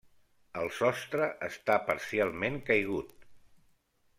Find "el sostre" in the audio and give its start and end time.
0.61-1.27